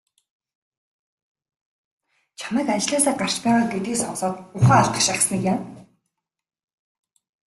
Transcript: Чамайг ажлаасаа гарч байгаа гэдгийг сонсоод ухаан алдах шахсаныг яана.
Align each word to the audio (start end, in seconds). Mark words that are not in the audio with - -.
Чамайг 2.39 2.67
ажлаасаа 2.75 3.15
гарч 3.21 3.35
байгаа 3.43 3.65
гэдгийг 3.73 3.97
сонсоод 4.01 4.35
ухаан 4.57 4.79
алдах 4.81 5.03
шахсаныг 5.07 5.41
яана. 5.53 5.71